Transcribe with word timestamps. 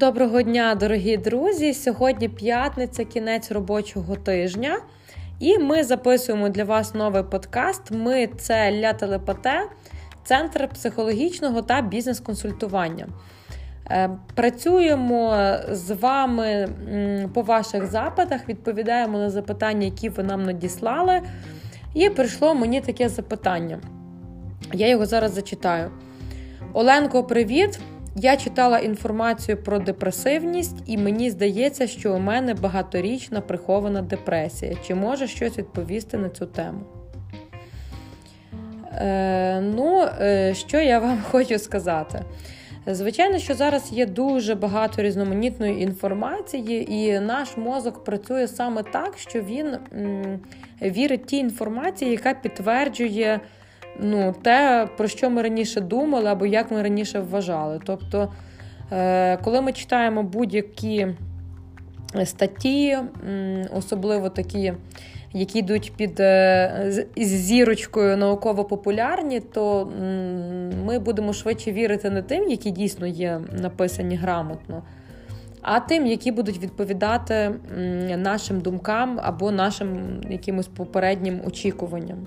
Доброго 0.00 0.42
дня, 0.42 0.74
дорогі 0.74 1.16
друзі! 1.16 1.74
Сьогодні 1.74 2.28
п'ятниця, 2.28 3.04
кінець 3.04 3.50
робочого 3.50 4.16
тижня, 4.16 4.78
і 5.40 5.58
ми 5.58 5.84
записуємо 5.84 6.48
для 6.48 6.64
вас 6.64 6.94
новий 6.94 7.22
подкаст. 7.22 7.90
Ми 7.90 8.26
це 8.26 8.72
Ля 8.72 8.92
Телепате, 8.92 9.62
центр 10.24 10.68
психологічного 10.68 11.62
та 11.62 11.80
бізнес-консультування. 11.80 13.06
Е, 13.90 14.10
працюємо 14.34 15.54
з 15.70 15.90
вами 15.90 16.68
по 17.34 17.42
ваших 17.42 17.86
запитах, 17.86 18.48
відповідаємо 18.48 19.18
на 19.18 19.30
запитання, 19.30 19.84
які 19.84 20.08
ви 20.08 20.22
нам 20.22 20.42
надіслали. 20.42 21.20
І 21.94 22.10
прийшло 22.10 22.54
мені 22.54 22.80
таке 22.80 23.08
запитання. 23.08 23.78
Я 24.72 24.88
його 24.88 25.06
зараз 25.06 25.32
зачитаю. 25.32 25.90
Оленко, 26.72 27.24
привіт! 27.24 27.80
Я 28.20 28.36
читала 28.36 28.78
інформацію 28.78 29.56
про 29.56 29.78
депресивність, 29.78 30.76
і 30.86 30.98
мені 30.98 31.30
здається, 31.30 31.86
що 31.86 32.14
у 32.14 32.18
мене 32.18 32.54
багаторічна 32.54 33.40
прихована 33.40 34.02
депресія. 34.02 34.74
Чи 34.86 34.94
може 34.94 35.26
щось 35.26 35.58
відповісти 35.58 36.18
на 36.18 36.28
цю 36.28 36.46
тему? 36.46 36.80
Е, 38.92 39.60
Ну, 39.60 40.08
е, 40.20 40.54
що 40.54 40.80
я 40.80 40.98
вам 40.98 41.18
хочу 41.30 41.58
сказати? 41.58 42.22
Звичайно, 42.86 43.38
що 43.38 43.54
зараз 43.54 43.92
є 43.92 44.06
дуже 44.06 44.54
багато 44.54 45.02
різноманітної 45.02 45.82
інформації, 45.82 46.92
і 46.94 47.20
наш 47.20 47.56
мозок 47.56 48.04
працює 48.04 48.48
саме 48.48 48.82
так, 48.82 49.18
що 49.18 49.42
він 49.42 49.76
м, 49.92 50.40
вірить 50.82 51.26
тій 51.26 51.36
інформації, 51.36 52.10
яка 52.10 52.34
підтверджує 52.34 53.40
ну, 53.98 54.34
те, 54.42 54.88
про 54.96 55.08
що 55.08 55.30
ми 55.30 55.42
раніше 55.42 55.80
думали, 55.80 56.30
або 56.30 56.46
як 56.46 56.70
ми 56.70 56.82
раніше 56.82 57.20
вважали. 57.20 57.80
Тобто, 57.84 58.32
е, 58.92 59.36
коли 59.36 59.60
ми 59.60 59.72
читаємо 59.72 60.22
будь-які 60.22 61.06
статті, 62.24 62.98
особливо 63.72 64.28
такі, 64.28 64.72
які 65.32 65.58
йдуть 65.58 65.92
під 65.96 66.20
е, 66.20 67.06
зірочкою 67.16 68.16
науково-популярні, 68.16 69.40
то 69.40 69.92
ми 70.84 70.98
будемо 70.98 71.32
швидше 71.32 71.72
вірити 71.72 72.10
не 72.10 72.22
тим, 72.22 72.48
які 72.48 72.70
дійсно 72.70 73.06
є 73.06 73.40
написані 73.62 74.16
грамотно. 74.16 74.82
А 75.62 75.80
тим, 75.80 76.06
які 76.06 76.32
будуть 76.32 76.58
відповідати 76.58 77.54
нашим 78.16 78.60
думкам 78.60 79.20
або 79.22 79.50
нашим 79.50 80.20
якимось 80.30 80.68
попереднім 80.68 81.40
очікуванням. 81.46 82.26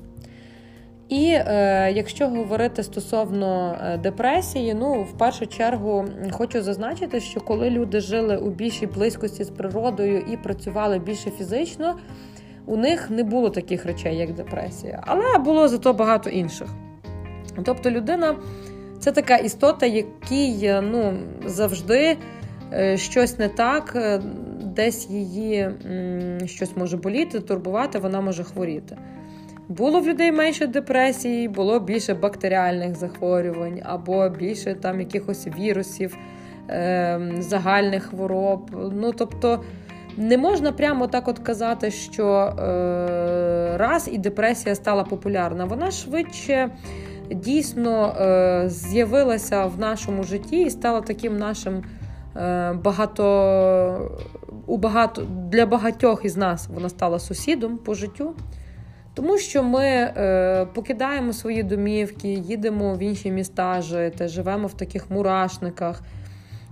І 1.12 1.26
е, 1.26 1.92
якщо 1.96 2.28
говорити 2.28 2.84
стосовно 2.84 3.78
е, 3.82 3.98
депресії, 3.98 4.74
ну 4.74 5.04
в 5.04 5.18
першу 5.18 5.48
чергу 5.48 6.06
хочу 6.32 6.62
зазначити, 6.62 7.20
що 7.20 7.40
коли 7.40 7.70
люди 7.70 8.00
жили 8.00 8.38
у 8.38 8.50
більшій 8.50 8.88
близькості 8.88 9.44
з 9.44 9.50
природою 9.50 10.20
і 10.20 10.38
працювали 10.38 11.00
більше 11.00 11.32
фізично, 11.32 11.98
у 12.66 12.78
них 12.78 13.10
не 13.10 13.24
було 13.24 13.50
таких 13.50 13.86
речей, 13.86 14.18
як 14.18 14.34
депресія, 14.34 15.04
але 15.08 15.38
було 15.38 15.68
зато 15.68 15.94
багато 15.94 16.30
інших. 16.30 16.68
Тобто, 17.64 17.92
людина 17.92 18.36
це 19.00 19.12
така 19.12 19.36
істота, 19.36 19.86
якій 19.86 20.66
е, 20.66 20.82
ну, 20.82 21.14
завжди 21.46 22.18
е, 22.74 22.98
щось 22.98 23.40
не 23.40 23.50
так, 23.50 23.98
десь 24.64 25.10
її 25.10 25.70
щось 26.46 26.78
може 26.78 26.98
боліти, 26.98 27.40
турбувати, 27.40 28.00
вона 28.00 28.22
може 28.22 28.44
хворіти. 28.44 28.98
Було 29.78 30.00
в 30.00 30.08
людей 30.08 30.32
менше 30.32 30.68
депресії, 30.68 31.48
було 31.48 31.80
більше 31.80 32.14
бактеріальних 32.14 32.96
захворювань, 32.96 33.82
або 33.84 34.30
більше 34.30 34.76
там 34.76 35.00
якихось 35.00 35.48
вірусів, 35.60 36.18
е, 36.70 37.32
загальних 37.40 38.04
хвороб. 38.04 38.72
Ну, 38.94 39.12
тобто, 39.12 39.64
не 40.18 40.38
можна 40.38 40.72
прямо 40.72 41.08
так 41.08 41.28
от 41.28 41.40
казати, 41.40 41.92
що 41.92 42.26
е, 42.28 43.78
раз 43.78 44.10
і 44.12 44.18
депресія 44.18 44.76
стала 44.76 45.04
популярна. 45.04 45.66
Вона 45.66 45.92
швидше 45.92 46.70
дійсно 47.32 48.08
е, 48.08 48.64
з'явилася 48.70 49.66
в 49.66 49.80
нашому 49.80 50.24
житті 50.24 50.62
і 50.62 50.70
стала 50.70 51.02
таким 51.02 51.38
нашим 51.38 51.84
е, 52.38 52.74
багато 52.74 54.12
у 54.68 54.78
багато 54.78 55.22
для 55.52 55.66
багатьох 55.66 56.26
із 56.26 56.38
нас 56.38 56.68
вона 56.74 56.90
стала 56.90 57.20
сусідом 57.20 57.78
по 57.78 57.94
життю. 57.94 58.36
Тому 59.14 59.38
що 59.38 59.64
ми 59.64 59.86
е, 59.86 60.68
покидаємо 60.74 61.34
свої 61.34 61.64
домівки, 61.64 62.28
їдемо 62.28 62.96
в 62.96 63.00
інші 63.00 63.32
міста 63.32 63.82
жити, 63.82 64.28
живемо 64.28 64.68
в 64.68 64.74
таких 64.74 65.12
мурашниках. 65.12 66.02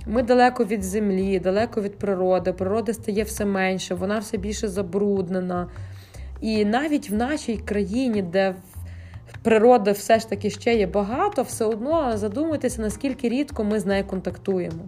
Ми 0.06 0.24
далеко 0.24 0.66
від 0.66 0.84
землі, 0.84 1.40
далеко 1.40 1.82
від 1.82 1.98
природи. 1.98 2.54
Природа 2.54 2.94
стає 2.94 3.24
все 3.24 3.46
менше, 3.46 3.96
вона 3.96 4.20
все 4.20 4.38
більше 4.38 4.68
забруднена. 4.68 5.68
І 6.42 6.66
навіть 6.66 7.10
в 7.10 7.14
нашій 7.14 7.58
країні, 7.58 8.22
де 8.22 8.56
природи 9.44 9.92
все 9.92 10.20
ж 10.20 10.30
таки 10.30 10.50
ще 10.50 10.76
є 10.76 10.88
багато, 10.88 11.44
все 11.44 11.66
одно 11.66 12.18
задумайтеся, 12.18 12.82
наскільки 12.82 13.30
рідко 13.30 13.64
ми 13.64 13.80
з 13.80 13.86
нею 13.86 14.04
контактуємо. 14.04 14.84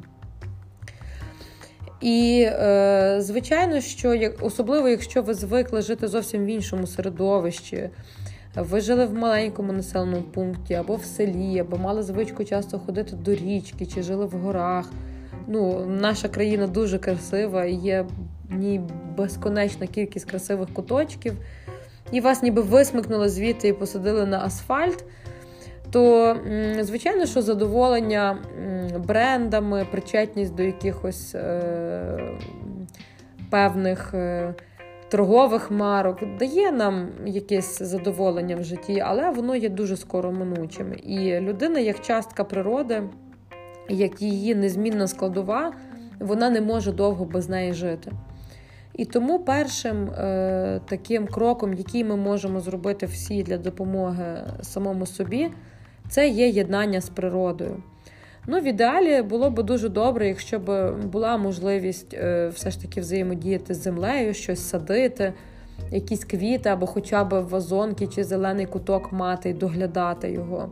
І, 2.01 2.47
е, 2.47 3.16
звичайно, 3.19 3.81
що 3.81 4.31
особливо, 4.41 4.89
якщо 4.89 5.22
ви 5.22 5.34
звикли 5.34 5.81
жити 5.81 6.07
зовсім 6.07 6.45
в 6.45 6.47
іншому 6.47 6.88
середовищі, 6.88 7.89
ви 8.56 8.81
жили 8.81 9.06
в 9.06 9.13
маленькому 9.13 9.73
населеному 9.73 10.22
пункті 10.22 10.73
або 10.73 10.95
в 10.95 11.03
селі, 11.03 11.59
або 11.59 11.78
мали 11.78 12.03
звичку 12.03 12.44
часто 12.44 12.79
ходити 12.79 13.16
до 13.16 13.35
річки, 13.35 13.85
чи 13.85 14.01
жили 14.03 14.25
в 14.25 14.31
горах. 14.31 14.89
Ну, 15.47 15.85
Наша 15.85 16.28
країна 16.28 16.67
дуже 16.67 17.00
красива, 17.00 17.66
і 17.66 17.73
є 17.73 18.06
в 18.50 18.53
ній 18.53 18.81
безконечна 19.18 19.88
кількість 19.88 20.29
красивих 20.29 20.73
куточків, 20.73 21.33
і 22.12 22.22
вас 22.22 22.44
ніби 22.44 22.62
висмикнули 22.62 23.29
звідти 23.29 23.68
і 23.68 23.73
посадили 23.73 24.25
на 24.25 24.39
асфальт 24.39 25.06
то, 25.91 26.38
звичайно, 26.79 27.25
що 27.25 27.41
задоволення 27.41 28.38
брендами, 29.07 29.88
причетність 29.91 30.56
до 30.56 30.63
якихось 30.63 31.35
е, 31.35 32.19
певних 33.50 34.13
е, 34.13 34.53
торгових 35.09 35.72
марок 35.72 36.38
дає 36.40 36.72
нам 36.72 37.09
якесь 37.25 37.81
задоволення 37.81 38.56
в 38.56 38.63
житті, 38.63 39.03
але 39.06 39.30
воно 39.30 39.56
є 39.56 39.69
дуже 39.69 39.97
скоро 39.97 40.31
минучим. 40.31 40.94
І 41.03 41.40
людина, 41.40 41.80
як 41.80 42.01
частка 42.01 42.44
природи, 42.44 43.03
як 43.90 44.22
її 44.22 44.56
незмінна 44.56 45.07
складова, 45.07 45.74
вона 46.19 46.50
не 46.50 46.62
може 46.62 46.91
довго 46.91 47.25
без 47.25 47.50
неї 47.50 47.74
жити. 47.74 48.12
І 48.94 49.06
тому 49.06 49.40
першим 49.40 50.09
е, 50.09 50.81
таким 50.85 51.28
кроком, 51.28 51.74
який 51.74 52.03
ми 52.03 52.16
можемо 52.16 52.59
зробити 52.59 53.06
всі 53.06 53.44
для 53.44 53.57
допомоги 53.57 54.44
самому 54.62 55.06
собі, 55.06 55.51
це 56.11 56.27
є 56.27 56.47
єднання 56.47 57.01
з 57.01 57.09
природою. 57.09 57.83
Ну, 58.47 58.59
в 58.59 58.63
ідеалі 58.63 59.22
було 59.22 59.49
б 59.49 59.63
дуже 59.63 59.89
добре, 59.89 60.27
якщо 60.27 60.59
б 60.59 60.91
була 60.91 61.38
можливість 61.38 62.13
е, 62.13 62.47
все 62.47 62.72
ж 62.72 62.81
таки 62.81 63.01
взаємодіяти 63.01 63.73
з 63.73 63.83
землею, 63.83 64.33
щось 64.33 64.69
садити, 64.69 65.33
якісь 65.91 66.25
квіти 66.25 66.69
або 66.69 66.85
хоча 66.85 67.23
б 67.23 67.39
вазонки 67.39 68.07
чи 68.07 68.23
зелений 68.23 68.66
куток 68.66 69.11
мати 69.11 69.50
і 69.50 69.53
доглядати 69.53 70.31
його. 70.31 70.71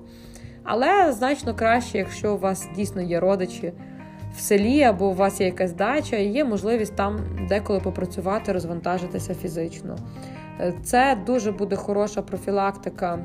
Але 0.64 1.14
значно 1.14 1.56
краще, 1.56 1.98
якщо 1.98 2.34
у 2.34 2.38
вас 2.38 2.68
дійсно 2.76 3.02
є 3.02 3.20
родичі 3.20 3.74
в 4.36 4.40
селі, 4.40 4.84
або 4.84 5.08
у 5.08 5.14
вас 5.14 5.40
є 5.40 5.46
якась 5.46 5.74
дача, 5.74 6.18
і 6.18 6.28
є 6.28 6.46
можливість 6.46 6.96
там 6.96 7.20
деколи 7.50 7.80
попрацювати, 7.80 8.52
розвантажитися 8.52 9.34
фізично. 9.34 9.98
Е, 10.60 10.74
це 10.84 11.18
дуже 11.26 11.52
буде 11.52 11.76
хороша 11.76 12.22
профілактика 12.22 13.20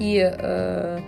і 0.00 0.16
е, 0.16 1.02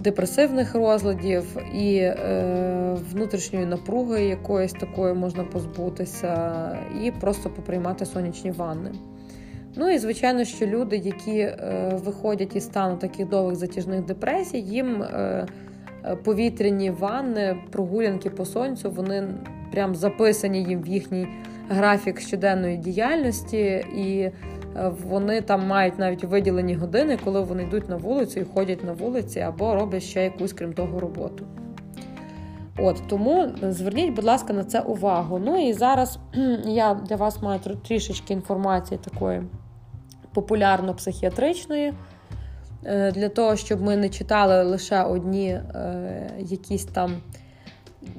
депресивних 0.00 0.74
розладів, 0.74 1.44
і 1.74 1.96
е, 1.96 2.96
внутрішньої 3.12 3.66
напруги 3.66 4.24
якоїсь 4.24 4.72
такої 4.72 5.14
можна 5.14 5.44
позбутися, 5.44 6.52
і 7.04 7.10
просто 7.10 7.50
поприймати 7.50 8.06
сонячні 8.06 8.50
ванни. 8.50 8.90
Ну 9.76 9.90
і 9.90 9.98
звичайно, 9.98 10.44
що 10.44 10.66
люди, 10.66 10.96
які 10.96 11.38
е, 11.38 12.00
виходять 12.04 12.56
із 12.56 12.64
стану 12.64 12.96
таких 12.96 13.28
довгих 13.28 13.56
затяжних 13.56 14.04
депресій, 14.04 14.58
їм 14.58 15.02
е, 15.02 15.46
повітряні 16.24 16.90
ванни, 16.90 17.56
прогулянки 17.70 18.30
по 18.30 18.44
сонцю, 18.44 18.90
вони 18.90 19.28
прям 19.72 19.94
записані 19.94 20.62
їм 20.62 20.82
в 20.82 20.86
їхній 20.86 21.28
графік 21.68 22.20
щоденної 22.20 22.76
діяльності. 22.76 23.84
і 23.96 24.30
вони 25.06 25.40
там 25.40 25.66
мають 25.66 25.98
навіть 25.98 26.24
виділені 26.24 26.74
години, 26.74 27.18
коли 27.24 27.40
вони 27.40 27.62
йдуть 27.62 27.88
на 27.88 27.96
вулицю 27.96 28.40
і 28.40 28.44
ходять 28.44 28.84
на 28.84 28.92
вулиці, 28.92 29.40
або 29.40 29.74
роблять 29.74 30.02
ще 30.02 30.24
якусь, 30.24 30.52
крім 30.52 30.72
того, 30.72 31.00
роботу. 31.00 31.46
От 32.78 33.02
Тому 33.08 33.48
зверніть, 33.62 34.14
будь 34.14 34.24
ласка, 34.24 34.52
на 34.52 34.64
це 34.64 34.80
увагу. 34.80 35.38
Ну 35.38 35.68
і 35.68 35.72
зараз 35.72 36.18
я 36.64 36.94
для 36.94 37.16
вас 37.16 37.42
маю 37.42 37.60
трішечки 37.88 38.32
інформації 38.32 39.00
такої 39.04 39.42
популярно-психіатричної, 40.34 41.92
е, 42.84 43.12
для 43.12 43.28
того, 43.28 43.56
щоб 43.56 43.82
ми 43.82 43.96
не 43.96 44.08
читали 44.08 44.62
лише 44.62 45.02
одні 45.02 45.48
е, 45.48 46.30
якісь 46.38 46.84
там 46.84 47.12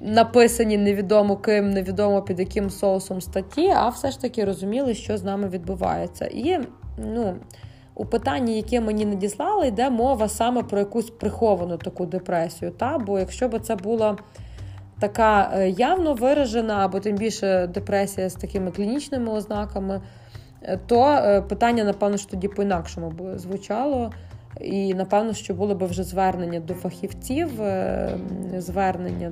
написані 0.02 0.78
невідомо 0.78 1.38
ким, 1.38 1.70
невідомо 1.70 2.22
під 2.22 2.40
яким 2.40 2.70
соусом 2.70 3.22
статті, 3.22 3.70
а 3.76 3.90
все 3.90 4.12
ж 4.12 4.22
таки 4.22 4.46
розуміли, 4.46 4.94
що 4.94 5.18
з 5.18 5.24
нами 5.24 5.50
відбувається. 5.50 6.26
І 6.26 6.60
ну, 6.98 7.36
у 7.96 8.06
питанні, 8.06 8.56
яке 8.56 8.82
мені 8.82 9.06
надіслали, 9.06 9.68
йде 9.68 9.90
мова 9.90 10.30
саме 10.30 10.64
про 10.64 10.80
якусь 10.80 11.10
приховану 11.10 11.78
таку 11.78 12.06
депресію. 12.06 12.72
Та? 12.72 12.98
Бо 12.98 13.20
якщо 13.20 13.48
б 13.48 13.60
це 13.60 13.76
була 13.76 14.18
така 15.00 15.52
е, 15.54 15.70
явно 15.70 16.14
виражена, 16.14 16.86
або 16.86 17.00
тим 17.00 17.16
більше 17.16 17.68
депресія 17.68 18.30
з 18.30 18.34
такими 18.34 18.72
клінічними 18.72 19.32
ознаками, 19.32 20.02
е, 20.62 20.80
то 20.88 21.04
е, 21.06 21.42
питання, 21.42 21.84
напевно, 21.84 22.18
що 22.18 22.30
тоді 22.30 22.48
по-інакшому 22.48 23.14
звучало. 23.36 24.12
І 24.62 24.94
напевно, 24.94 25.34
що 25.34 25.54
було 25.54 25.76
б 25.76 25.84
вже 25.84 26.04
звернення 26.04 26.60
до 26.60 26.74
фахівців, 26.74 27.50
звернення 28.58 29.32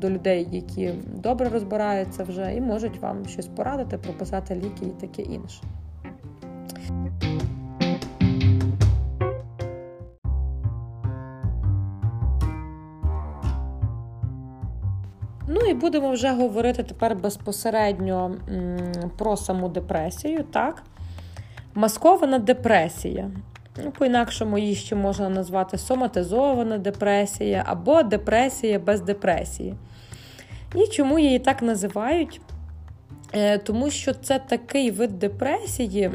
до 0.00 0.10
людей, 0.10 0.48
які 0.50 0.94
добре 1.14 1.48
розбираються 1.48 2.24
вже, 2.24 2.54
і 2.54 2.60
можуть 2.60 3.02
вам 3.02 3.26
щось 3.26 3.46
порадити, 3.46 3.98
прописати 3.98 4.54
ліки 4.54 4.86
і 4.86 5.00
таке 5.00 5.22
інше. 5.22 5.62
Ну 15.48 15.60
і 15.60 15.74
будемо 15.74 16.10
вже 16.10 16.30
говорити 16.30 16.82
тепер 16.82 17.16
безпосередньо 17.16 18.36
про 19.18 19.36
саму 19.36 19.68
депресію. 19.68 20.42
так? 20.42 20.82
Маскована 21.74 22.38
депресія. 22.38 23.30
Ну, 23.84 23.90
По-інакшому 23.90 24.58
її 24.58 24.74
ще 24.74 24.96
можна 24.96 25.28
назвати 25.28 25.78
соматизована 25.78 26.78
депресія 26.78 27.62
або 27.66 28.02
депресія 28.02 28.78
без 28.78 29.00
депресії. 29.00 29.74
І 30.74 30.86
чому 30.86 31.18
її 31.18 31.38
так 31.38 31.62
називають? 31.62 32.40
Е, 33.32 33.58
тому 33.58 33.90
що 33.90 34.14
це 34.14 34.38
такий 34.38 34.90
вид 34.90 35.18
депресії, 35.18 36.10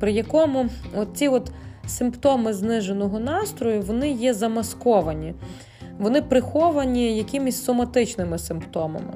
при 0.00 0.12
якому 0.12 0.66
ці 1.14 1.28
от 1.28 1.52
симптоми 1.86 2.52
зниженого 2.52 3.20
настрою 3.20 3.82
вони 3.82 4.10
є 4.10 4.34
замасковані, 4.34 5.34
вони 5.98 6.22
приховані 6.22 7.16
якимись 7.16 7.64
соматичними 7.64 8.38
симптомами. 8.38 9.14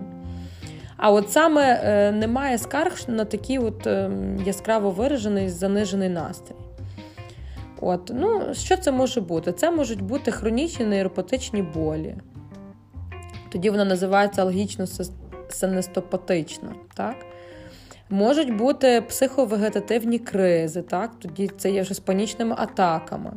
А 0.97 1.11
от 1.11 1.33
саме 1.33 1.81
е, 1.85 2.13
немає 2.13 2.59
скарг 2.59 2.99
на 3.09 3.25
такий 3.25 3.59
от 3.59 3.87
ем, 3.87 4.43
яскраво 4.47 4.91
виражений 4.91 5.49
занижений 5.49 6.09
настрій. 6.09 6.55
От, 7.81 8.11
ну, 8.15 8.55
Що 8.55 8.77
це 8.77 8.93
може 8.93 9.21
бути? 9.21 9.53
Це 9.53 9.71
можуть 9.71 10.03
бути 10.03 10.31
хронічні 10.31 10.87
нейропатичні 10.87 11.63
болі. 11.63 12.15
Тоді 13.49 13.71
вона 13.71 13.85
називається 13.85 14.43
алгічно 14.43 14.87
синестопатична. 15.49 16.75
Так? 16.95 17.17
Можуть 18.11 18.57
бути 18.57 19.01
психовегетативні 19.09 20.19
кризи, 20.19 20.83
так? 20.83 21.11
тоді 21.19 21.51
це 21.59 21.71
є 21.71 21.83
вже 21.83 21.95
з 21.95 22.01
панічними 22.01 22.55
атаками. 22.59 23.33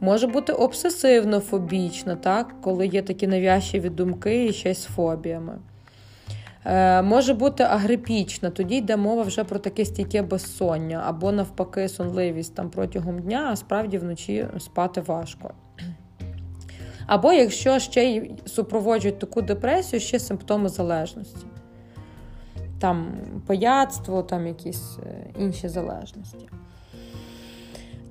Може 0.00 0.26
бути 0.26 0.52
обсесивно-фобічна, 0.52 2.16
так? 2.16 2.54
коли 2.60 2.86
є 2.86 3.02
такі 3.02 3.26
навязчиві 3.26 3.88
думки 3.88 4.44
і 4.44 4.52
ще 4.52 4.70
й 4.70 4.74
з 4.74 4.84
фобіями. 4.84 5.58
Е, 6.64 7.02
Може 7.02 7.34
бути 7.34 7.62
агрипічна, 7.62 8.50
тоді 8.50 8.76
йде 8.76 8.96
мова 8.96 9.22
вже 9.22 9.44
про 9.44 9.58
таке 9.58 9.84
стійке 9.84 10.22
безсоння, 10.22 11.02
або 11.06 11.32
навпаки, 11.32 11.88
сонливість 11.88 12.54
там 12.54 12.70
протягом 12.70 13.18
дня, 13.18 13.48
а 13.52 13.56
справді 13.56 13.98
вночі 13.98 14.46
спати 14.58 15.00
важко. 15.00 15.50
Або 17.06 17.32
якщо 17.32 17.78
ще 17.78 18.04
й 18.04 18.30
супроводжують 18.46 19.18
таку 19.18 19.42
депресію, 19.42 20.00
ще 20.00 20.18
симптоми 20.18 20.68
залежності. 20.68 21.46
Там 22.78 23.06
паяцтво, 23.46 24.22
там 24.22 24.46
якісь 24.46 24.98
е, 25.06 25.26
інші 25.38 25.68
залежності. 25.68 26.48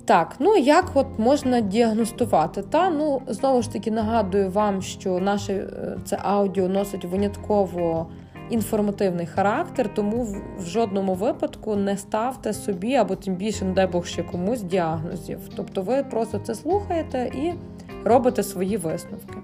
Так, 0.04 0.36
ну 0.38 0.56
як 0.56 0.90
от 0.94 1.06
можна 1.18 1.60
діагностувати? 1.60 2.62
Та 2.62 2.90
ну 2.90 3.22
знову 3.26 3.62
ж 3.62 3.72
таки 3.72 3.90
нагадую 3.90 4.50
вам, 4.50 4.82
що 4.82 5.18
наше 5.18 5.52
е, 5.52 5.98
це 6.04 6.18
аудіо 6.22 6.68
носить 6.68 7.04
винятково 7.04 8.06
інформативний 8.50 9.26
характер, 9.26 9.94
тому 9.94 10.26
в 10.58 10.66
жодному 10.66 11.14
випадку 11.14 11.76
не 11.76 11.96
ставте 11.96 12.52
собі, 12.52 12.94
або 12.94 13.16
тим 13.16 13.34
більше, 13.34 13.64
не 13.64 13.72
дай 13.72 13.86
Бог 13.86 14.06
ще 14.06 14.22
комусь 14.22 14.62
діагнозів. 14.62 15.38
Тобто 15.56 15.82
ви 15.82 16.02
просто 16.02 16.38
це 16.38 16.54
слухаєте 16.54 17.30
і 17.34 17.52
робите 18.04 18.42
свої 18.42 18.76
висновки. 18.76 19.38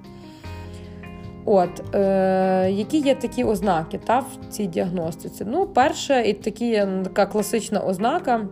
От, 1.44 1.94
е, 1.94 2.70
Які 2.70 2.98
є 2.98 3.14
такі 3.14 3.44
ознаки 3.44 4.00
та, 4.06 4.18
в 4.18 4.26
цій 4.50 4.66
діагностиці? 4.66 5.44
Ну, 5.48 5.66
перше, 5.66 6.22
і 6.26 6.32
такі, 6.32 6.72
така 7.04 7.26
класична 7.26 7.80
ознака, 7.80 8.46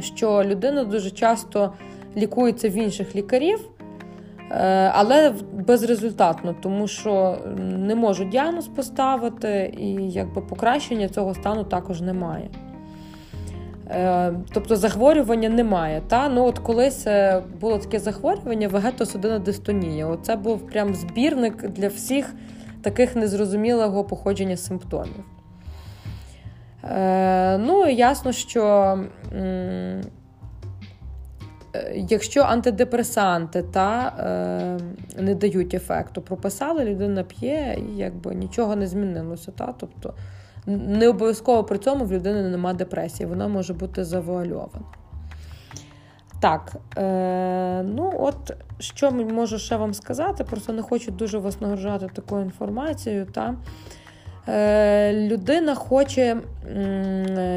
що 0.00 0.44
людина 0.44 0.84
дуже 0.84 1.10
часто 1.10 1.72
лікується 2.16 2.68
в 2.68 2.72
інших 2.72 3.16
лікарів, 3.16 3.68
але 4.92 5.34
безрезультатно, 5.52 6.54
тому 6.62 6.88
що 6.88 7.38
не 7.58 7.94
можуть 7.94 8.28
діагноз 8.28 8.66
поставити, 8.66 9.74
і 9.78 10.10
якби 10.10 10.42
покращення 10.42 11.08
цього 11.08 11.34
стану 11.34 11.64
також 11.64 12.00
немає. 12.00 12.48
Е, 13.90 14.32
тобто 14.52 14.76
захворювання 14.76 15.48
немає. 15.48 16.02
Та? 16.08 16.28
Ну 16.28 16.44
от 16.44 16.58
Колись 16.58 17.06
е, 17.06 17.42
було 17.60 17.78
таке 17.78 17.98
захворювання 17.98 18.68
вегетосудинна 18.68 19.38
дистонія. 19.38 20.06
Оце 20.06 20.36
був 20.36 20.66
прям 20.66 20.94
збірник 20.94 21.68
для 21.68 21.88
всіх 21.88 22.34
таких 22.82 23.16
незрозумілого 23.16 24.04
походження 24.04 24.56
симптомів. 24.56 25.24
Ну, 27.58 27.88
ясно, 27.88 28.32
що 28.32 28.98
Е, 29.36 30.02
якщо 31.94 32.42
антидепресанти 32.42 33.62
та 33.62 34.12
е, 35.18 35.22
не 35.22 35.34
дають 35.34 35.74
ефекту, 35.74 36.22
прописали, 36.22 36.84
людина 36.84 37.22
п'є 37.22 37.78
і 37.78 37.96
якби 37.96 38.34
нічого 38.34 38.76
не 38.76 38.86
змінилося. 38.86 39.52
Та? 39.52 39.74
Тобто 39.78 40.14
не 40.66 41.08
обов'язково 41.08 41.64
при 41.64 41.78
цьому 41.78 42.04
в 42.04 42.12
людини 42.12 42.42
немає 42.42 42.76
депресії, 42.76 43.28
вона 43.28 43.48
може 43.48 43.74
бути 43.74 44.04
завуальована. 44.04 44.84
Так, 46.40 46.72
е, 46.96 47.82
ну 47.82 48.12
от 48.18 48.52
що 48.78 49.10
можу 49.10 49.58
ще 49.58 49.76
вам 49.76 49.94
сказати, 49.94 50.44
просто 50.44 50.72
не 50.72 50.82
хочу 50.82 51.10
дуже 51.10 51.38
вас 51.38 51.60
нагружати 51.60 52.08
такою 52.14 52.44
інформацією. 52.44 53.26
Та? 53.26 53.54
Е, 54.48 55.12
людина 55.12 55.74
хоче 55.74 56.36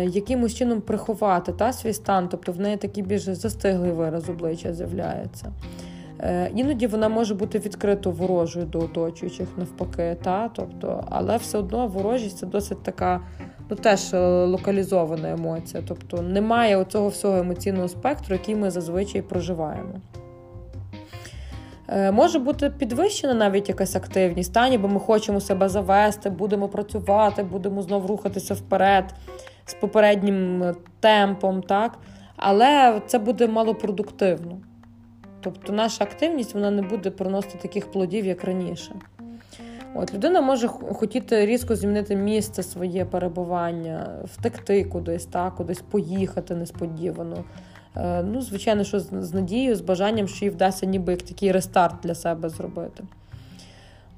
якимось 0.08 0.56
чином 0.56 0.82
приховати 0.82 1.52
та, 1.52 1.74
свій 1.74 1.94
стан, 1.94 2.28
тобто 2.32 2.52
в 2.52 2.60
неї 2.60 2.78
такий 2.78 3.04
більш 3.04 3.22
застиглий 3.22 3.92
вираз 3.92 4.30
обличчя 4.30 4.74
з'являється. 4.74 5.52
Е, 6.20 6.52
іноді 6.56 6.88
вона 6.88 7.10
може 7.10 7.36
бути 7.36 7.60
відкрито 7.60 8.12
ворожою 8.12 8.66
до 8.66 8.80
оточуючих 8.80 9.48
навпаки, 9.58 10.18
та, 10.24 10.50
тобто, 10.54 11.04
але 11.10 11.38
все 11.38 11.58
одно 11.58 11.88
ворожість 11.88 12.38
це 12.38 12.46
досить 12.46 12.84
така 12.84 13.22
ну, 13.70 13.76
теж 13.76 14.14
е, 14.14 14.20
локалізована 14.46 15.32
емоція. 15.32 15.84
Тобто 15.88 16.22
немає 16.22 16.78
оцього 16.78 17.08
всього 17.08 17.38
емоційного 17.38 17.88
спектру, 17.88 18.36
який 18.36 18.56
ми 18.56 18.72
зазвичай 18.72 19.22
проживаємо. 19.22 19.94
Е, 21.88 22.12
може 22.12 22.40
бути 22.40 22.70
підвищена 22.70 23.34
навіть 23.34 23.70
якась 23.70 23.96
активність, 23.96 24.54
та, 24.54 24.70
ніби 24.70 24.90
ми 24.90 25.00
хочемо 25.00 25.42
себе 25.42 25.70
завести, 25.70 26.30
будемо 26.30 26.68
працювати, 26.68 27.44
будемо 27.44 27.82
знову 27.82 28.08
рухатися 28.08 28.54
вперед 28.54 29.14
з 29.66 29.74
попереднім 29.74 30.64
е, 30.64 30.74
темпом, 31.00 31.62
так? 31.62 31.98
але 32.36 33.02
це 33.08 33.20
буде 33.20 33.48
малопродуктивно. 33.48 34.58
Тобто 35.42 35.74
наша 35.74 36.04
активність 36.04 36.54
вона 36.54 36.72
не 36.72 36.82
буде 36.82 37.12
приносити 37.12 37.58
таких 37.58 37.92
плодів, 37.92 38.26
як 38.26 38.44
раніше. 38.44 38.92
От 39.96 40.14
Людина 40.14 40.42
може 40.42 40.68
хотіти 40.68 41.46
різко 41.46 41.76
змінити 41.76 42.16
місце 42.16 42.64
своє 42.64 43.06
перебування, 43.06 44.08
втекти 44.24 44.84
кудись, 44.84 45.26
так, 45.26 45.56
кудись 45.56 45.82
поїхати 45.82 46.56
несподівано. 46.56 47.44
Е, 47.98 48.24
ну, 48.24 48.42
звичайно, 48.42 48.84
що 48.84 49.00
з 49.00 49.34
надією, 49.34 49.76
з 49.76 49.82
бажанням, 49.82 50.28
що 50.28 50.46
їй 50.46 50.52
вдасться 50.52 50.86
ніби 50.86 51.12
як 51.12 51.22
такий 51.22 51.52
рестарт 51.52 51.96
для 52.04 52.16
себе 52.16 52.50
зробити. 52.50 53.04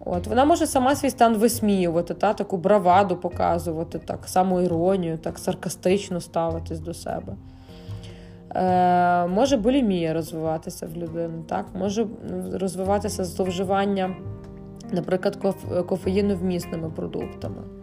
От, 0.05 0.27
Вона 0.27 0.45
може 0.45 0.67
сама 0.67 0.95
свій 0.95 1.09
стан 1.09 1.37
висміювати, 1.37 2.13
та, 2.13 2.33
таку 2.33 2.57
браваду 2.57 3.15
показувати, 3.15 3.99
так, 3.99 4.19
самоіронію, 4.25 5.17
так 5.17 5.39
саркастично 5.39 6.21
ставитись 6.21 6.79
до 6.79 6.93
себе. 6.93 7.35
Е, 8.55 9.27
Може 9.27 9.57
булімія 9.57 10.13
розвиватися 10.13 10.87
в 10.87 10.97
людини, 10.97 11.43
так, 11.47 11.65
може 11.73 12.07
розвиватися 12.53 13.23
зловживання, 13.23 14.15
наприклад, 14.91 15.37
кофеїновмісними 15.87 16.89
продуктами. 16.89 17.76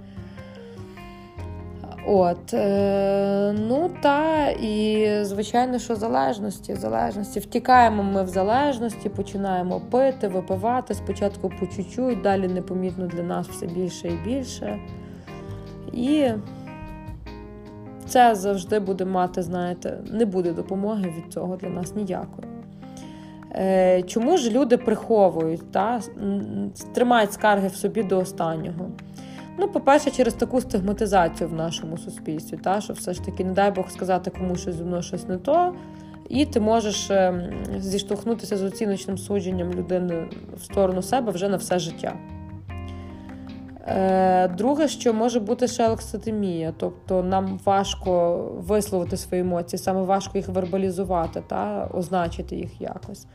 От, 2.07 2.55
е, 2.55 3.55
ну 3.69 3.91
та 4.03 4.49
і 4.49 5.09
звичайно, 5.23 5.79
що 5.79 5.97
залежності, 5.97 6.75
залежності. 6.75 7.41
Втікаємо 7.41 8.03
ми 8.03 8.23
в 8.23 8.29
залежності, 8.29 9.09
починаємо 9.09 9.81
пити, 9.91 10.29
випивати 10.29 10.95
спочатку 10.95 11.53
по 11.61 11.67
чуть-чуть, 11.67 12.23
далі 12.23 12.49
непомітно 12.49 13.07
для 13.07 13.23
нас 13.23 13.49
все 13.49 13.67
більше 13.67 14.09
і 14.09 14.19
більше. 14.25 14.79
І 15.93 16.29
це 18.07 18.35
завжди 18.35 18.79
буде 18.79 19.05
мати, 19.05 19.43
знаєте, 19.43 19.99
не 20.11 20.25
буде 20.25 20.53
допомоги 20.53 21.13
від 21.17 21.33
цього 21.33 21.57
для 21.57 21.69
нас 21.69 21.95
ніякої. 21.95 22.49
Е, 23.53 24.03
Чому 24.03 24.37
ж 24.37 24.51
люди 24.51 24.77
приховують, 24.77 25.73
та, 25.73 26.01
тримають 26.95 27.33
скарги 27.33 27.69
в 27.69 27.75
собі 27.75 28.03
до 28.03 28.19
останнього? 28.19 28.91
Ну, 29.59 29.69
по-перше, 29.69 30.11
через 30.11 30.35
таку 30.35 30.61
стигматизацію 30.61 31.51
в 31.51 31.53
нашому 31.53 31.99
суспільстві, 31.99 32.57
та, 32.57 32.81
що 32.81 32.93
все 32.93 33.15
ж 33.15 33.25
таки, 33.25 33.45
не 33.45 33.53
дай 33.53 33.71
Бог 33.71 33.91
сказати 33.91 34.31
комусь, 34.31 34.61
що 34.61 34.73
зі 34.73 34.83
мною 34.83 35.03
щось 35.03 35.29
не 35.29 35.39
то, 35.39 35.75
і 36.29 36.47
ти 36.47 36.61
можеш 36.61 37.11
ем, 37.11 37.43
зіштовхнутися 37.79 38.57
з 38.57 38.63
оціночним 38.63 39.19
судженням 39.19 39.73
людини 39.73 40.29
в 40.57 40.65
сторону 40.65 41.03
себе 41.03 41.33
вже 41.33 41.49
на 41.49 41.57
все 41.57 41.79
життя. 41.79 42.15
Е, 43.87 44.49
друге, 44.49 44.89
що 44.89 45.15
може 45.15 45.41
бути 45.41 45.69
ще 45.69 45.87
алекситимія, 45.87 46.75
тобто 46.77 47.23
нам 47.23 47.61
важко 47.65 48.37
висловити 48.59 49.17
свої 49.17 49.43
емоції, 49.43 49.79
саме 49.81 50.03
важко 50.03 50.39
їх 50.39 50.49
вербалізувати 50.49 51.43
та 51.47 51.91
означити 51.95 52.57
їх 52.57 52.81
якось. 52.81 53.27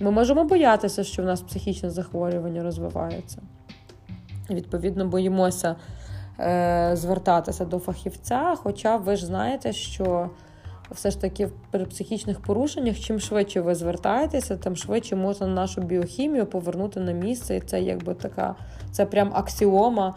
Ми 0.00 0.10
можемо 0.10 0.44
боятися, 0.44 1.04
що 1.04 1.22
в 1.22 1.26
нас 1.26 1.40
психічне 1.40 1.90
захворювання 1.90 2.62
розвивається. 2.62 3.42
Відповідно, 4.50 5.06
боїмося 5.06 5.76
е, 6.40 6.90
звертатися 6.94 7.64
до 7.64 7.78
фахівця. 7.78 8.54
Хоча 8.56 8.96
ви 8.96 9.16
ж 9.16 9.26
знаєте, 9.26 9.72
що 9.72 10.30
все 10.90 11.10
ж 11.10 11.20
таки 11.20 11.48
при 11.70 11.84
психічних 11.84 12.40
порушеннях, 12.40 12.98
чим 12.98 13.20
швидше 13.20 13.60
ви 13.60 13.74
звертаєтеся, 13.74 14.56
тим 14.56 14.76
швидше 14.76 15.16
можна 15.16 15.46
нашу 15.46 15.80
біохімію 15.80 16.46
повернути 16.46 17.00
на 17.00 17.12
місце. 17.12 17.56
І 17.56 17.60
це 17.60 17.82
якби 17.82 18.14
така, 18.14 18.54
це 18.92 19.06
прям 19.06 19.30
аксіома. 19.34 20.14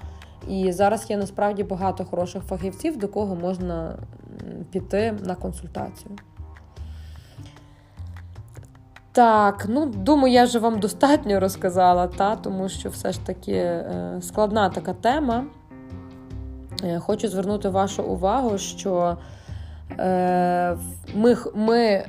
І 0.48 0.72
зараз 0.72 1.10
є 1.10 1.18
насправді 1.18 1.64
багато 1.64 2.06
хороших 2.06 2.44
фахівців, 2.44 2.98
до 2.98 3.08
кого 3.08 3.36
можна 3.36 3.98
піти 4.72 5.18
на 5.26 5.36
консультацію. 5.36 6.16
Так, 9.18 9.66
ну 9.70 9.86
думаю, 9.86 10.34
я 10.34 10.44
вже 10.44 10.60
вам 10.60 10.80
достатньо 10.80 11.40
розказала, 11.40 12.08
та, 12.08 12.36
тому 12.36 12.70
що 12.70 12.90
все 12.90 13.12
ж 13.12 13.26
таки 13.26 13.52
е, 13.52 14.20
складна 14.22 14.70
така 14.70 14.94
тема. 14.94 15.46
Е, 16.84 17.00
хочу 17.00 17.28
звернути 17.28 17.70
вашу 17.70 18.04
увагу, 18.04 18.58
що 18.58 19.18
е, 20.00 20.78
ми 21.16 21.38
ми 21.56 22.06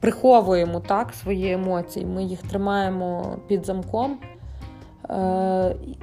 приховуємо 0.00 0.80
так, 0.80 1.12
свої 1.14 1.52
емоції, 1.52 2.06
ми 2.06 2.24
їх 2.24 2.42
тримаємо 2.42 3.36
під 3.48 3.66
замком, 3.66 4.18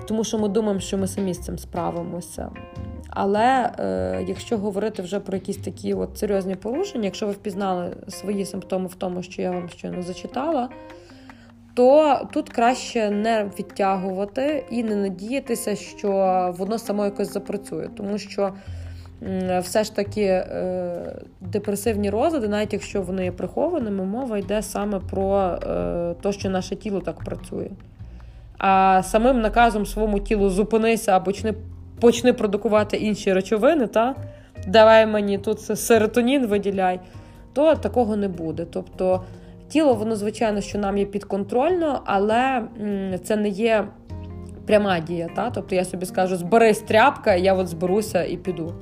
тому 0.07 0.23
що 0.23 0.39
ми 0.39 0.47
думаємо, 0.47 0.79
що 0.79 0.97
ми 0.97 1.07
самі 1.07 1.33
з 1.33 1.39
цим 1.39 1.57
справимося. 1.57 2.49
Але 3.15 3.71
е, 3.79 4.23
якщо 4.27 4.57
говорити 4.57 5.01
вже 5.01 5.19
про 5.19 5.37
якісь 5.37 5.57
такі 5.57 5.93
от 5.93 6.17
серйозні 6.17 6.55
порушення, 6.55 7.05
якщо 7.05 7.27
ви 7.27 7.31
впізнали 7.31 7.95
свої 8.07 8.45
симптоми 8.45 8.87
в 8.87 8.95
тому, 8.95 9.23
що 9.23 9.41
я 9.41 9.51
вам 9.51 9.69
щойно 9.69 10.01
зачитала, 10.01 10.69
то 11.73 12.19
тут 12.33 12.49
краще 12.49 13.09
не 13.09 13.49
відтягувати 13.59 14.65
і 14.69 14.83
не 14.83 14.95
надіятися, 14.95 15.75
що 15.75 16.09
воно 16.57 16.79
само 16.79 17.05
якось 17.05 17.33
запрацює, 17.33 17.89
тому 17.97 18.17
що 18.17 18.53
все 19.59 19.83
ж 19.83 19.95
таки 19.95 20.23
е, 20.23 21.21
депресивні 21.41 22.09
розлади, 22.09 22.47
навіть 22.47 22.73
якщо 22.73 23.01
вони 23.01 23.25
є 23.25 23.31
прихованими, 23.31 24.05
мова 24.05 24.37
йде 24.37 24.61
саме 24.61 24.99
про 24.99 25.57
те, 26.21 26.31
що 26.31 26.49
наше 26.49 26.75
тіло 26.75 26.99
так 26.99 27.19
працює. 27.19 27.69
А 28.57 29.01
самим 29.03 29.41
наказом 29.41 29.85
своєму 29.85 30.19
тілу 30.19 30.49
зупинися 30.49 31.11
або 31.11 31.25
почни 31.25 31.53
почни 32.03 32.33
продукувати 32.33 32.97
інші 32.97 33.33
речовини, 33.33 33.87
та 33.87 34.15
давай 34.67 35.05
мені 35.05 35.37
тут 35.37 35.61
серотонін 35.61 36.47
виділяй, 36.47 36.99
то 37.53 37.75
такого 37.75 38.15
не 38.15 38.27
буде. 38.27 38.65
Тобто 38.71 39.23
тіло, 39.67 39.93
воно, 39.93 40.15
звичайно, 40.15 40.61
що 40.61 40.77
нам 40.79 40.97
є 40.97 41.05
підконтрольно, 41.05 42.01
але 42.05 42.63
це 43.23 43.35
не 43.35 43.49
є 43.49 43.87
пряма 44.65 44.99
дія. 44.99 45.29
Та? 45.35 45.49
Тобто 45.49 45.75
я 45.75 45.85
собі 45.85 46.05
скажу, 46.05 46.37
зберись 46.37 46.79
тряпка, 46.79 47.35
я 47.35 47.53
от 47.53 47.67
зберуся 47.67 48.23
і 48.23 48.37
піду. 48.37 48.73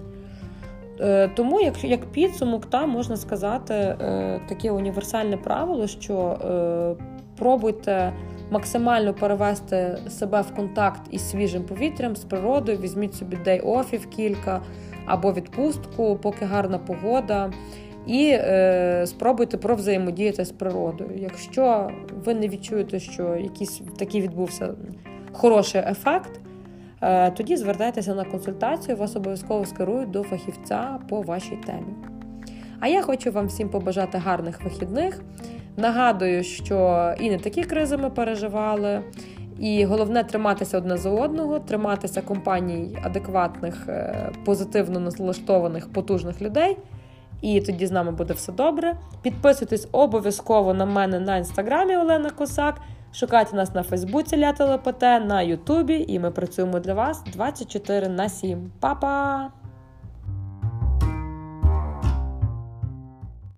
Е, 0.99 1.27
тому, 1.35 1.61
як 1.61 1.83
як 1.83 2.05
підсумок, 2.05 2.65
та, 2.65 2.85
можна 2.85 3.17
сказати 3.17 3.73
е, 3.73 4.41
таке 4.49 4.71
універсальне 4.71 5.37
правило, 5.37 5.87
що 5.87 6.15
е, 6.17 7.03
пробуйте 7.37 8.13
максимально 8.51 9.13
перевести 9.13 9.97
себе 10.09 10.41
в 10.41 10.55
контакт 10.55 11.01
із 11.11 11.29
свіжим 11.29 11.63
повітрям, 11.63 12.15
з 12.15 12.23
природою, 12.23 12.77
візьміть 12.77 13.15
собі 13.15 13.37
дей-офів 13.45 14.05
кілька 14.05 14.61
або 15.05 15.33
відпустку, 15.33 16.19
поки 16.21 16.45
гарна 16.45 16.77
погода. 16.77 17.51
І 18.07 18.29
е, 18.33 19.03
спробуйте 19.07 19.57
провзаємодіяти 19.57 20.45
з 20.45 20.51
природою. 20.51 21.11
Якщо 21.15 21.91
ви 22.25 22.33
не 22.33 22.47
відчуєте, 22.47 22.99
що 22.99 23.35
якийсь 23.35 23.81
такий 23.97 24.21
відбувся 24.21 24.73
хороший 25.31 25.81
ефект, 25.81 26.39
е, 27.01 27.31
тоді 27.31 27.57
звертайтеся 27.57 28.15
на 28.15 28.23
консультацію, 28.23 28.97
вас 28.97 29.15
обов'язково 29.15 29.65
скерують 29.65 30.11
до 30.11 30.23
фахівця 30.23 30.99
по 31.09 31.21
вашій 31.21 31.57
темі. 31.65 31.93
А 32.79 32.87
я 32.87 33.01
хочу 33.01 33.31
вам 33.31 33.47
всім 33.47 33.69
побажати 33.69 34.17
гарних 34.17 34.63
вихідних. 34.63 35.21
Нагадую, 35.77 36.43
що 36.43 37.09
і 37.19 37.29
не 37.29 37.37
такі 37.37 37.63
кризи 37.63 37.97
ми 37.97 38.09
переживали. 38.09 39.03
І 39.59 39.85
головне 39.85 40.23
триматися 40.23 40.77
одне 40.77 40.97
за 40.97 41.09
одного, 41.09 41.59
триматися 41.59 42.21
компаній 42.21 42.97
адекватних, 43.03 43.87
е, 43.87 44.29
позитивно 44.45 44.99
налаштованих, 44.99 45.93
потужних 45.93 46.41
людей. 46.41 46.77
І 47.41 47.61
тоді 47.61 47.87
з 47.87 47.91
нами 47.91 48.11
буде 48.11 48.33
все 48.33 48.51
добре. 48.51 48.95
Підписуйтесь 49.21 49.87
обов'язково 49.91 50.73
на 50.73 50.85
мене 50.85 51.19
на 51.19 51.37
інстаграмі 51.37 51.97
Олена 51.97 52.29
Косак. 52.29 52.81
Шукайте 53.13 53.55
нас 53.55 53.75
на 53.75 53.83
Фейсбуці 53.83 54.37
Лята 54.37 54.75
ЛПТ, 54.75 55.01
на 55.01 55.41
Ютубі, 55.41 56.05
і 56.07 56.19
ми 56.19 56.31
працюємо 56.31 56.79
для 56.79 56.93
вас 56.93 57.23
24 57.33 58.09
на 58.09 58.29
7. 58.29 58.71
Па-па! 58.79 59.60